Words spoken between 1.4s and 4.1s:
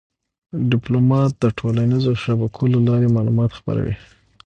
د ټولنیزو شبکو له لارې معلومات خپروي.